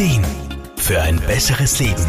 Ideen 0.00 0.24
für 0.78 1.02
ein 1.02 1.20
besseres 1.26 1.78
Leben. 1.78 2.06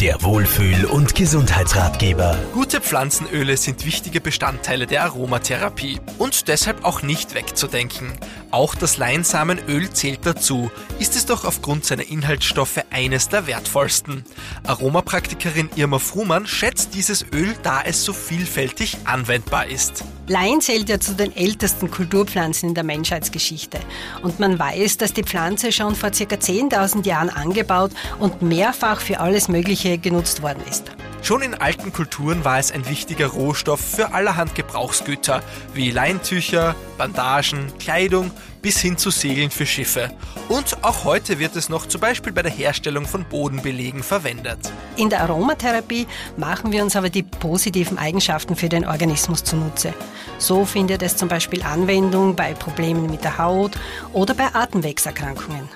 Der 0.00 0.22
Wohlfühl- 0.22 0.86
und 0.86 1.14
Gesundheitsratgeber. 1.14 2.38
Gute 2.54 2.80
Pflanzenöle 2.80 3.58
sind 3.58 3.84
wichtige 3.84 4.22
Bestandteile 4.22 4.86
der 4.86 5.02
Aromatherapie 5.02 6.00
und 6.16 6.48
deshalb 6.48 6.86
auch 6.86 7.02
nicht 7.02 7.34
wegzudenken. 7.34 8.12
Auch 8.50 8.74
das 8.74 8.96
Leinsamenöl 8.96 9.90
zählt 9.90 10.24
dazu, 10.24 10.70
ist 11.00 11.16
es 11.16 11.26
doch 11.26 11.44
aufgrund 11.44 11.84
seiner 11.84 12.08
Inhaltsstoffe 12.08 12.82
eines 12.88 13.28
der 13.28 13.46
wertvollsten. 13.46 14.24
Aromapraktikerin 14.66 15.68
Irma 15.76 15.98
Frumann 15.98 16.46
schätzt 16.46 16.77
dieses 16.88 17.24
Öl, 17.32 17.54
da 17.62 17.82
es 17.82 18.04
so 18.04 18.12
vielfältig 18.12 18.96
anwendbar 19.04 19.66
ist. 19.66 20.04
Lein 20.26 20.60
zählt 20.60 20.88
ja 20.88 21.00
zu 21.00 21.14
den 21.14 21.34
ältesten 21.36 21.90
Kulturpflanzen 21.90 22.70
in 22.70 22.74
der 22.74 22.84
Menschheitsgeschichte. 22.84 23.78
Und 24.22 24.40
man 24.40 24.58
weiß, 24.58 24.98
dass 24.98 25.12
die 25.12 25.22
Pflanze 25.22 25.72
schon 25.72 25.94
vor 25.94 26.10
ca. 26.10 26.16
10.000 26.16 27.06
Jahren 27.06 27.30
angebaut 27.30 27.92
und 28.18 28.42
mehrfach 28.42 29.00
für 29.00 29.20
alles 29.20 29.48
Mögliche 29.48 29.98
genutzt 29.98 30.42
worden 30.42 30.62
ist. 30.68 30.90
Schon 31.28 31.42
in 31.42 31.52
alten 31.52 31.92
Kulturen 31.92 32.42
war 32.46 32.58
es 32.58 32.72
ein 32.72 32.88
wichtiger 32.88 33.26
Rohstoff 33.26 33.80
für 33.80 34.14
allerhand 34.14 34.54
Gebrauchsgüter 34.54 35.42
wie 35.74 35.90
Leintücher, 35.90 36.74
Bandagen, 36.96 37.70
Kleidung 37.78 38.30
bis 38.62 38.78
hin 38.80 38.96
zu 38.96 39.10
Segeln 39.10 39.50
für 39.50 39.66
Schiffe. 39.66 40.10
Und 40.48 40.82
auch 40.82 41.04
heute 41.04 41.38
wird 41.38 41.54
es 41.54 41.68
noch 41.68 41.84
zum 41.84 42.00
Beispiel 42.00 42.32
bei 42.32 42.40
der 42.40 42.50
Herstellung 42.50 43.04
von 43.04 43.26
Bodenbelegen 43.26 44.02
verwendet. 44.02 44.72
In 44.96 45.10
der 45.10 45.20
Aromatherapie 45.20 46.06
machen 46.38 46.72
wir 46.72 46.82
uns 46.82 46.96
aber 46.96 47.10
die 47.10 47.24
positiven 47.24 47.98
Eigenschaften 47.98 48.56
für 48.56 48.70
den 48.70 48.86
Organismus 48.86 49.44
zunutze. 49.44 49.92
So 50.38 50.64
findet 50.64 51.02
es 51.02 51.18
zum 51.18 51.28
Beispiel 51.28 51.62
Anwendung 51.62 52.36
bei 52.36 52.54
Problemen 52.54 53.10
mit 53.10 53.22
der 53.22 53.36
Haut 53.36 53.72
oder 54.14 54.32
bei 54.32 54.46
Atemwegserkrankungen. 54.54 55.68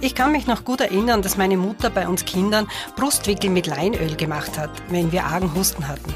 Ich 0.00 0.14
kann 0.14 0.32
mich 0.32 0.46
noch 0.46 0.64
gut 0.64 0.80
erinnern, 0.80 1.22
dass 1.22 1.36
meine 1.36 1.56
Mutter 1.56 1.90
bei 1.90 2.06
uns 2.06 2.24
Kindern 2.24 2.68
Brustwickel 2.96 3.50
mit 3.50 3.66
Leinöl 3.66 4.16
gemacht 4.16 4.58
hat, 4.58 4.70
wenn 4.90 5.12
wir 5.12 5.24
argen 5.24 5.54
Husten 5.54 5.88
hatten. 5.88 6.14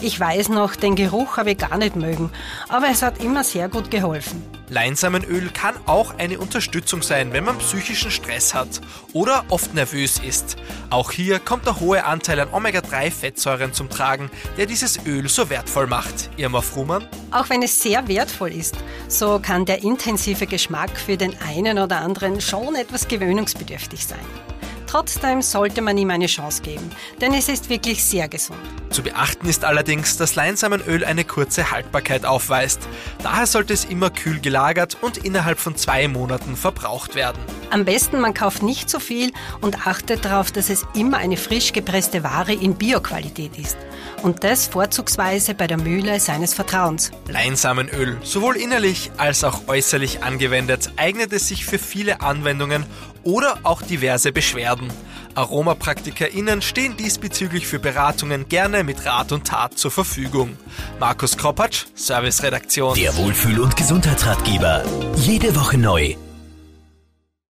Ich 0.00 0.18
weiß 0.18 0.48
noch, 0.50 0.76
den 0.76 0.96
Geruch 0.96 1.36
habe 1.36 1.52
ich 1.52 1.58
gar 1.58 1.78
nicht 1.78 1.96
mögen, 1.96 2.30
aber 2.68 2.88
es 2.90 3.02
hat 3.02 3.22
immer 3.22 3.44
sehr 3.44 3.68
gut 3.68 3.90
geholfen. 3.90 4.42
Leinsamenöl 4.70 5.50
kann 5.50 5.74
auch 5.86 6.16
eine 6.18 6.38
Unterstützung 6.38 7.02
sein, 7.02 7.32
wenn 7.32 7.44
man 7.44 7.58
psychischen 7.58 8.10
Stress 8.10 8.54
hat 8.54 8.80
oder 9.12 9.44
oft 9.48 9.74
nervös 9.74 10.18
ist. 10.18 10.56
Auch 10.90 11.10
hier 11.10 11.40
kommt 11.40 11.66
der 11.66 11.80
hohe 11.80 12.04
Anteil 12.04 12.38
an 12.38 12.52
Omega-3-Fettsäuren 12.52 13.72
zum 13.72 13.90
Tragen, 13.90 14.30
der 14.56 14.66
dieses 14.66 15.04
Öl 15.06 15.28
so 15.28 15.50
wertvoll 15.50 15.88
macht. 15.88 16.30
Irma 16.36 16.60
Frumann? 16.60 17.06
Auch 17.32 17.50
wenn 17.50 17.62
es 17.62 17.80
sehr 17.82 18.06
wertvoll 18.06 18.52
ist, 18.52 18.76
so 19.08 19.40
kann 19.40 19.64
der 19.64 19.82
intensive 19.82 20.46
Geschmack 20.46 20.90
für 20.96 21.16
den 21.16 21.34
einen 21.42 21.78
oder 21.78 22.00
anderen 22.00 22.40
schon 22.40 22.76
etwas 22.76 23.08
gewöhnungsbedürftig 23.08 24.06
sein. 24.06 24.49
Trotzdem 24.90 25.40
sollte 25.40 25.82
man 25.82 25.96
ihm 25.96 26.10
eine 26.10 26.26
Chance 26.26 26.62
geben, 26.62 26.90
denn 27.20 27.32
es 27.32 27.48
ist 27.48 27.70
wirklich 27.70 28.02
sehr 28.02 28.26
gesund. 28.26 28.58
Zu 28.90 29.04
beachten 29.04 29.46
ist 29.46 29.64
allerdings, 29.64 30.16
dass 30.16 30.34
Leinsamenöl 30.34 31.04
eine 31.04 31.22
kurze 31.22 31.70
Haltbarkeit 31.70 32.24
aufweist. 32.24 32.80
Daher 33.22 33.46
sollte 33.46 33.72
es 33.72 33.84
immer 33.84 34.10
kühl 34.10 34.40
gelagert 34.40 34.96
und 35.00 35.18
innerhalb 35.18 35.60
von 35.60 35.76
zwei 35.76 36.08
Monaten 36.08 36.56
verbraucht 36.56 37.14
werden. 37.14 37.38
Am 37.70 37.84
besten 37.84 38.20
man 38.20 38.34
kauft 38.34 38.64
nicht 38.64 38.90
zu 38.90 38.98
so 38.98 39.04
viel 39.04 39.32
und 39.60 39.86
achtet 39.86 40.24
darauf, 40.24 40.50
dass 40.50 40.70
es 40.70 40.84
immer 40.94 41.18
eine 41.18 41.36
frisch 41.36 41.72
gepresste 41.72 42.24
Ware 42.24 42.52
in 42.52 42.74
Bioqualität 42.74 43.56
ist. 43.56 43.76
Und 44.22 44.42
das 44.42 44.66
vorzugsweise 44.66 45.54
bei 45.54 45.68
der 45.68 45.78
Mühle 45.78 46.18
seines 46.18 46.52
Vertrauens. 46.52 47.12
Leinsamenöl, 47.28 48.18
sowohl 48.24 48.56
innerlich 48.56 49.12
als 49.18 49.44
auch 49.44 49.68
äußerlich 49.68 50.24
angewendet, 50.24 50.90
eignet 50.96 51.32
es 51.32 51.46
sich 51.46 51.64
für 51.64 51.78
viele 51.78 52.20
Anwendungen 52.22 52.84
oder 53.22 53.58
auch 53.62 53.82
diverse 53.82 54.32
Beschwerden. 54.32 54.88
AromapraktikerInnen 55.36 56.62
stehen 56.62 56.96
diesbezüglich 56.96 57.68
für 57.68 57.78
Beratungen 57.78 58.48
gerne 58.48 58.82
mit 58.82 59.06
Rat 59.06 59.30
und 59.30 59.46
Tat 59.46 59.78
zur 59.78 59.92
Verfügung. 59.92 60.56
Markus 60.98 61.36
Kropatsch, 61.36 61.84
Serviceredaktion. 61.94 62.96
Der 62.96 63.16
Wohlfühl- 63.16 63.60
und 63.60 63.76
Gesundheitsratgeber. 63.76 64.82
Jede 65.16 65.54
Woche 65.54 65.78
neu 65.78 66.16